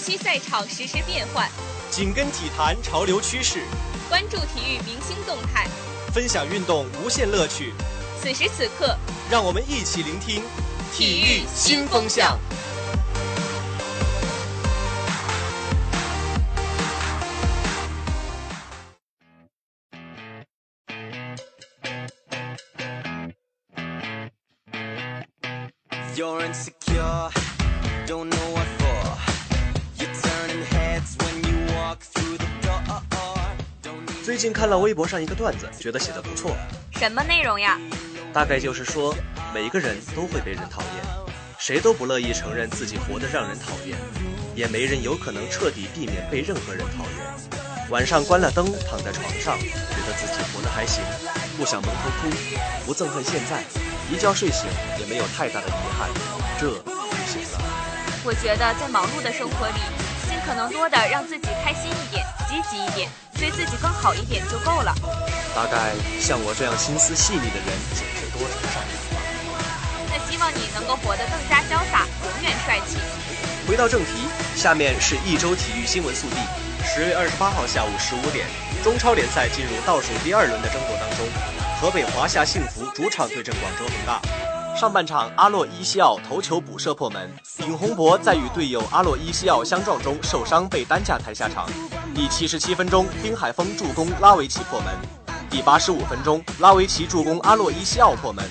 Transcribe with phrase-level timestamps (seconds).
[0.00, 1.46] 悉赛场实时变换，
[1.90, 3.60] 紧跟体坛潮流趋势，
[4.08, 5.68] 关注体育明星动态，
[6.10, 7.74] 分享运动无限乐趣。
[8.18, 8.96] 此时此刻，
[9.30, 10.42] 让我们一起聆听
[10.94, 12.38] 体育新风向。
[34.30, 36.54] 最近看了微博上一个段子，觉得写的不错。
[36.92, 37.76] 什么内容呀？
[38.32, 39.12] 大概就是说，
[39.52, 41.04] 每个人都会被人讨厌，
[41.58, 43.98] 谁都不乐意承认自己活得让人讨厌，
[44.54, 47.90] 也没人有可能彻底避免被任何人讨厌。
[47.90, 51.02] 晚上关了灯，躺在床上，觉得自己活得还行，
[51.58, 52.30] 不想蒙头哭，
[52.86, 53.64] 不憎恨现在，
[54.12, 56.08] 一觉睡醒也没有太大的遗憾，
[56.56, 57.58] 这就行了。
[58.24, 59.80] 我觉得在忙碌的生活里，
[60.28, 62.19] 尽可能多的让自己开心一点，
[62.50, 63.08] 积极一点。
[63.38, 64.92] 对自己更好一点就够了。
[65.54, 69.22] 大概像我这样心思细腻的人，总是多愁善感吧。
[70.10, 72.98] 那希望你能够活得更加潇洒，永远帅气。
[73.66, 76.36] 回到正题，下面是一周体育新闻速递。
[76.84, 78.44] 十月二十八号下午十五点，
[78.84, 81.24] 中超联赛进入倒数第二轮的争夺当中，
[81.80, 84.20] 河北华夏幸福主场对阵广州恒大。
[84.80, 91.68] 上半场，阿洛伊西奥头球补射破门，尹洪博在与队友阿洛伊西奥相撞中受伤，被担架抬下场。
[92.14, 94.88] 第七十七分钟，丁海峰助攻拉维奇破门。
[95.50, 98.42] 第八十五分钟，拉维奇助攻阿洛伊西奥破门。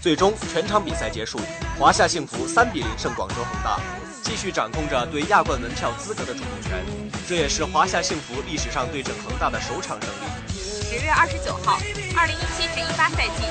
[0.00, 1.38] 最终，全场比赛结束，
[1.78, 3.78] 华夏幸福三比零胜广州恒大，
[4.24, 6.84] 继续掌控着对亚冠门票资格的主动权。
[7.28, 10.58] 这也是华夏幸福历史上对阵恒大的首场胜利。
[10.58, 11.78] 十月二十九号，
[12.16, 13.44] 二零一七至一八赛季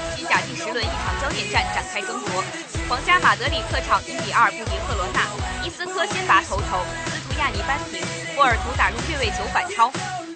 [0.66, 2.44] 十轮一场焦点战展开争夺。
[2.90, 5.22] 皇家马德里客场一比二不敌赫罗纳，
[5.64, 8.02] 伊斯科先拔头筹，斯图亚尼扳平，
[8.36, 9.92] 波尔图打入越位球反超。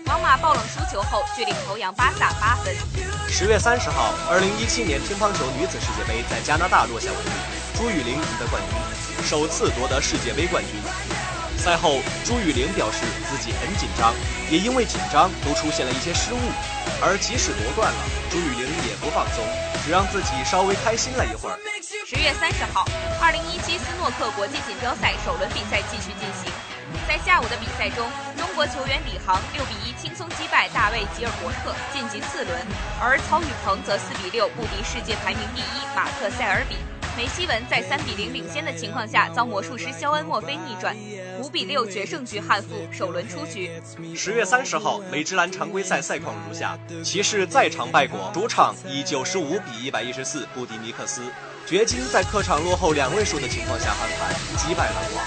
[0.05, 2.75] 皇马爆冷输球后，却领头羊巴萨八分。
[3.27, 7.31] 十月三十号，二零一七年乒乓球女子世界杯在加拿大落下帷幕，
[7.73, 11.18] 朱雨玲赢得冠军，首次夺得世界杯冠军。
[11.59, 14.13] 赛后，朱雨玲表示自己很紧张，
[14.49, 16.39] 也因为紧张都出现了一些失误。
[17.03, 17.99] 而即使夺冠了，
[18.31, 19.43] 朱雨玲也不放松，
[19.83, 21.59] 只让自己稍微开心了一会儿。
[22.07, 22.87] 十月三十号，
[23.21, 26.51] 二零一七斯诺克国际锦标赛首轮比赛继续进行。
[27.07, 32.57] 在下午的比赛中，中国球员李航六比一轻松击败大卫吉尔伯特，晋级四轮；
[32.99, 36.77] 而曹宇鹏则四比六不敌世界排名第一马克塞尔比。
[37.19, 40.95] 梅西文在三比零领先的情况下，遭魔术师肖恩·墨菲逆转，
[41.41, 43.69] 五比六决胜局汉负，首轮出局。
[44.15, 51.23] 十月三十号，美职篮常规赛赛况如下：骑士再尝败果，主场以九十五比一百一十四不敌尼克斯；
[51.67, 55.19] 掘金在客场落后两位数的情况下翻盘，击败篮网；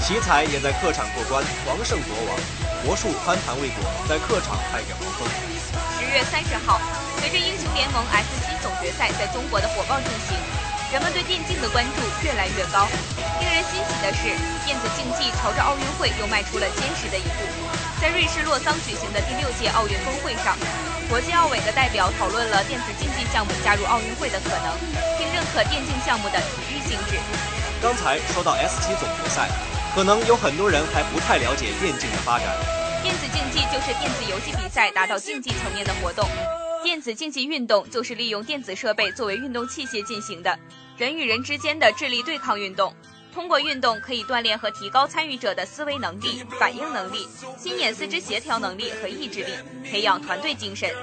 [0.00, 2.38] 奇才也在客场过关，王胜国王；
[2.86, 5.26] 魔术翻盘未果，在客场败给黄蜂。
[5.98, 6.78] 十月三十号，
[7.18, 10.61] 随着英雄联盟 S 七总决赛在中国的火爆进行。
[10.92, 12.84] 人们对电竞的关注越来越高。
[13.40, 14.28] 令人欣喜的是，
[14.68, 17.40] 电子竞技朝着奥运会又迈出了坚实的一步。
[17.98, 20.54] 在瑞士洛桑举行的第六届奥运峰会上，
[21.08, 24.76] 国际奥委的代表讨论了电子竞技项目加入奥运会的可能，
[25.16, 27.16] 并认可电竞项目的体育性质。
[27.80, 29.48] 刚才说到 S 七总决赛，
[29.94, 32.46] 可能有很多人还不太了解电竞的发展。
[33.02, 36.28] 电子竞技就是电子游戏比赛达到竞技层面的活动。
[36.84, 40.58] 电子竞技运动就是利用电子设备作为运动器械进行的
[40.96, 42.94] 人与人之间的智力对抗运动。
[43.34, 47.26] 通过运动可以锻炼和提高参与者的思维能力、反应能力、
[47.58, 50.94] 心眼四肢协调能力和意志力，培养团队精神。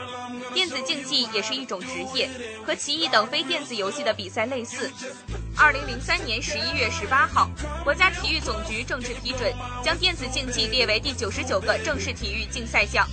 [0.54, 2.30] 电子竞技也是一种职业，
[2.64, 4.92] 和棋艺等非电子游戏的比赛类似。
[5.58, 7.50] 二零零三年十一月十八号，
[7.84, 9.52] 国家体育总局正式批准
[9.84, 13.08] 将电子竞技列为第九十九个正式体育竞赛项。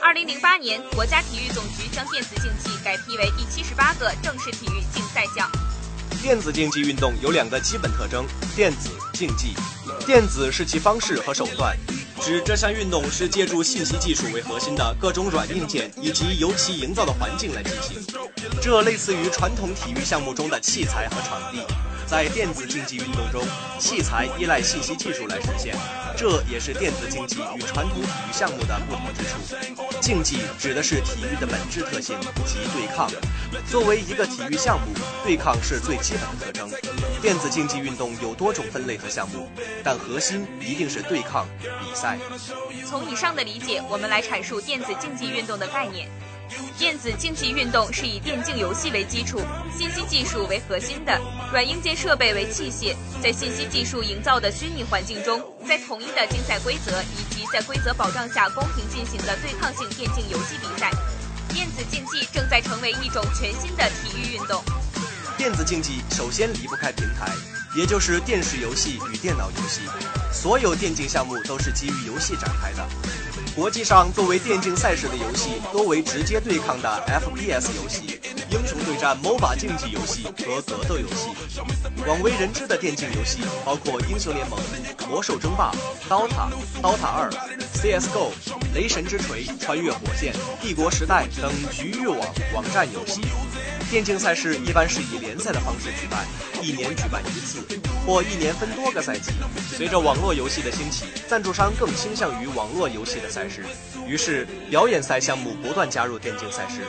[0.00, 5.50] 二零零八年，国家体育总局将电子竞技改批为第七十八个正式体育竞赛项。
[6.22, 9.54] 电子竞技运动有两个基本特征：电子竞技，
[10.04, 11.74] 电子是其方式和手段，
[12.20, 17.96] 指这项运动是借助信息技术为核心的各种软硬件以及由其营造的环境来进行。
[18.60, 21.62] 这类似于传统体育项目中的器材和场地。
[22.06, 23.42] 在电子竞技运动中，
[23.78, 25.74] 器材依赖信息技术来实现，
[26.20, 29.38] 这也是电子竞技与传统体育项目的不同之处。
[30.02, 32.14] 竞技指的是体育的本质特性
[32.44, 33.10] 即对抗。
[33.66, 34.92] 作为一个体育项目，
[35.24, 36.70] 对抗是最基本的特征。
[37.22, 39.48] 电子竞技运动有多种分类和项目，
[39.82, 42.18] 但核心一定是对抗比赛。
[42.86, 46.06] 从以上的理解，我们来阐述电子竞技运动的概念。
[46.78, 49.40] 电子竞技运动是以电竞游戏为基础，
[49.76, 51.20] 信息技术为核心的，
[51.52, 60.90] 软硬件设备为器械，在信息技术营造的虚拟环境中，在统一的竞赛规则以及在规则保障下公平进行的对抗性电竞游戏比赛。
[61.52, 64.62] 电子竞技正在成为一种全新的体育运动。
[65.36, 67.32] 电子竞技首先离不开平台，
[67.76, 69.80] 也就是电视游戏与电脑游戏。
[70.32, 72.88] 所有电竞项目都是基于游戏展开的。
[73.60, 78.18] 国际上作为电竞赛事的游戏多为直接对抗的 FPS 游戏、
[78.50, 81.28] 英雄对战 MOBA 竞技游戏和格斗游戏。
[82.02, 84.58] 广为人知的电竞游戏包括英雄联盟、
[85.10, 85.74] 魔兽争霸、
[86.08, 86.48] DOTA、
[86.80, 88.30] DOTA 2、CS:GO、
[88.74, 92.18] 雷神之锤、穿越火线、帝国时代等局域网
[92.54, 93.20] 网站游戏。
[93.90, 96.24] 电竞赛事一般是以联赛的方式举办，
[96.62, 97.58] 一年举办一次，
[98.06, 99.32] 或一年分多个赛季。
[99.76, 103.64] 随着网络游戏的兴起，赞助商更倾向于网络游戏的赛事，
[104.06, 106.82] 于是表演赛项目不断加入电竞赛事。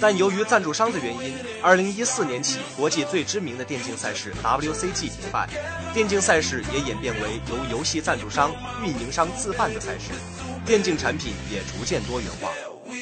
[0.00, 5.48] 但由于赞助商的原因，二零一四年起，国际最知名的电竞赛事 WCG 停办，
[5.92, 10.10] 电竞赛事也演变为由游戏赞助商、运营商自办的赛事，
[10.66, 12.50] 电竞产品也逐渐多元化。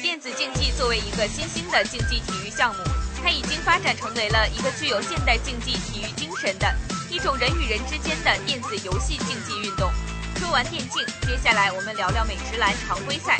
[0.01, 2.81] 电子竞技作为一个新兴的竞技体育项目。
[3.23, 6.67] 它已经发展成为了一个具有现代竞技体育精神的
[7.13, 9.91] 一种人与人之间的电子游戏竞技运动。
[10.39, 13.37] 说完电竞，接下来我们聊聊美职篮常规赛。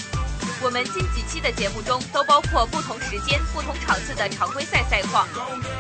[0.62, 5.28] 我们近几期的节目中都包括不同时间、不同场次的常规赛赛况。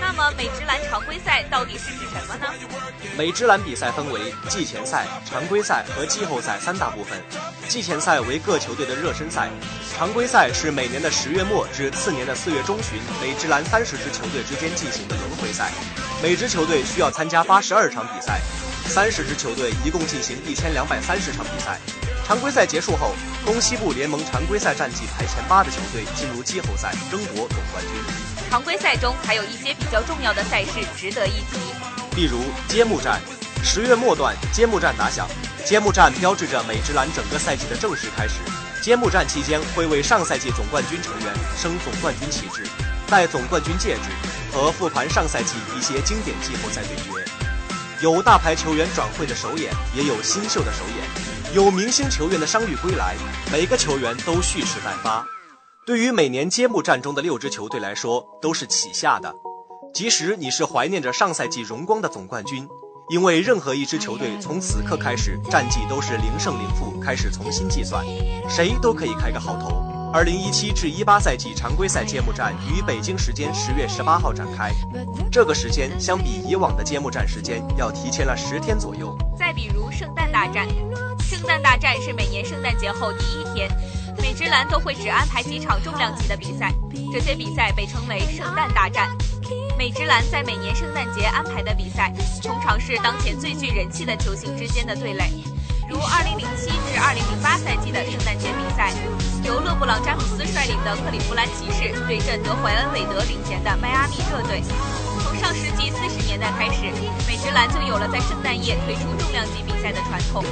[0.02, 2.52] 那么，美职篮常规赛到底是指什么呢？
[3.16, 7.22] 美职篮比赛分为季前赛、常规赛和季后赛三大部分。
[7.70, 9.52] 季前赛为各球队的热身赛，
[9.96, 15.72] 常规赛是每年的十月末至次年的四月中旬，美职篮三十支球队之间进行的轮回赛。
[16.24, 18.40] 每支球队需要参加八十二场比赛，
[18.86, 21.78] 三十支球队一共进行一千两百三十场比赛。
[22.26, 23.14] 常规赛结束后，
[23.46, 27.92] 东西部联盟常规赛战绩排前八的球队进入季后赛争夺总冠军。
[28.50, 32.40] 常规赛中还有一些比较重要的赛事值得一提，例如
[32.70, 33.20] 揭幕战。
[33.62, 35.28] 十月末段，揭幕战打响。
[35.66, 38.36] 揭幕战标志着美职篮整个赛季的正式开始。
[38.82, 42.66] 揭幕战期间会为上赛季总冠军成员升总冠军旗帜、
[43.14, 44.10] 戴总冠军戒指
[44.52, 47.24] 和复盘上赛季一些经典季后赛对决。
[48.02, 51.56] 有大牌球员转会的首演，也有新秀的首演。
[51.56, 53.16] 有明星球员的伤愈归来，
[53.52, 55.24] 每个球员都蓄势待发。
[55.86, 59.32] 对于每年揭幕战中的六支球队来说，都是起下的。
[59.94, 62.68] 即使你是怀念着上赛季荣光的总冠军，
[63.12, 68.04] 因为任何一支球队从此刻开始战绩都是零胜零负，开始重新计算，
[68.50, 69.83] 谁都可以开个好头。
[70.14, 74.72] 二零一七至一八赛季常规赛揭幕战于北京时间十月十八号展开，
[75.32, 79.18] 这个时间相比以往的揭幕战时间要提前了十天左右。
[79.36, 80.68] 再比如圣诞大战，
[81.20, 83.68] 圣诞大战是每年圣诞节后第一天，
[84.22, 86.72] 美职篮都会只安排几场重量级的比赛，
[87.12, 89.10] 这些比赛被称为圣诞大战。
[89.80, 92.14] 美职篮在每年圣诞节安排的比赛，
[92.44, 95.43] 通常是当前最具人气的球星之间的对垒。
[95.94, 98.92] 如2007至2008赛季的圣诞节比赛，
[99.44, 104.64] 由勒布朗·詹姆斯率领的克利夫兰骑士对阵德怀恩·韦德领衔的迈阿密热队。
[105.22, 106.90] 从上世纪四十年代开始，
[107.28, 110.44] 美职篮就有了在圣诞夜推出重量级比赛的传统。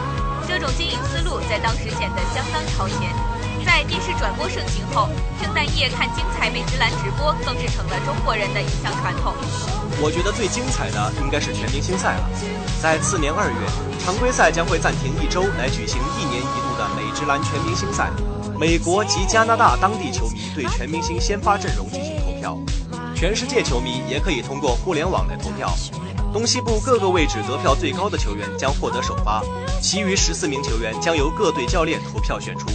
[0.48, 3.10] 这种经营思路在当时显得相当超前。
[3.66, 5.10] 在电视转播盛行后，
[5.42, 9.34] 圣诞夜看精彩美职篮直播更是成了中国人的一项传统。
[10.02, 12.30] 我觉得最精彩的应该是全明星赛了。
[12.82, 13.56] 在次年二月，
[14.03, 18.10] 常规赛将会暂停一周来举行一年一度的美职篮全明星赛。
[18.58, 22.58] 美国及加拿大当地球迷对全明星先发阵容进行投票，
[23.15, 25.74] 全世界球迷也可以通过互联网来投票。
[26.32, 29.44] 东西部各个位置得票最高的球员将获得首发，
[29.82, 32.68] 其余十四名球员将由各队教练投票选出。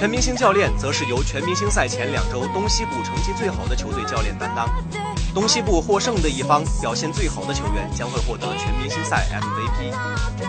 [0.00, 4.66] 全明星教练则是由全明星赛前两周东西部成绩最好的球队教练担当。
[5.34, 9.92] 东西部获胜的一方表现最好的球员将会获得全明星赛 MVP。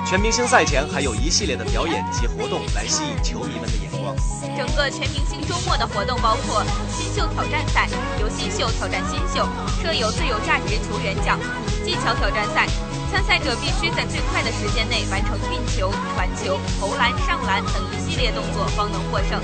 [0.07, 4.15] 全明星赛前还有一系列的表演及活动来吸引球迷们的眼光。
[4.55, 7.89] 整个全明星周末的活动包括新秀挑战赛，
[8.21, 9.45] 由新秀挑战新秀，
[9.83, 11.37] 设有最有价值球员奖；
[11.83, 12.69] 技巧挑战赛，
[13.11, 19.35] 参赛者必须在最快的时间内完成运球、传球、投篮、上篮等一系列动作，方能获胜。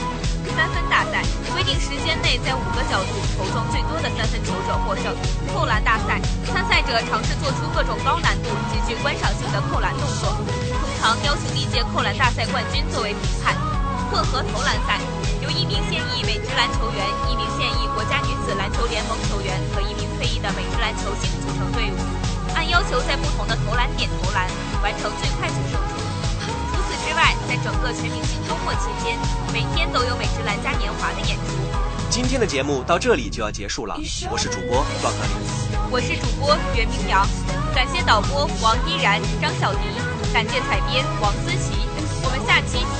[0.55, 1.21] 三分大赛
[1.51, 5.11] 规定时间内在五个角度投中最多的三分球者获胜。
[5.53, 13.53] 扣篮大赛参赛者尝试做出各种高难度、极具观赏性的扣篮动作，通常邀请历届扣篮大赛冠军作为评判。
[14.07, 15.01] 混合投篮赛
[15.43, 21.99] 由一名现役美职篮球员、一名现役国家女子篮球联盟球员和一名退役的美职篮球星组成队伍，
[22.67, 24.45] 按要求在不同的投篮点投篮，
[24.83, 25.95] 完成最快速胜出。
[26.69, 29.17] 除此之外，在整个全明星周末期间，
[29.53, 31.53] 每天都有美职篮嘉年华的演出。
[32.09, 33.95] 今天的节目到这里就要结束了，
[34.29, 37.25] 我是主播段克林，我是主播袁明阳，
[37.73, 39.79] 感谢导播王依然、张小迪，
[40.33, 41.87] 感谢采编王思琪，
[42.23, 42.96] 我们下期。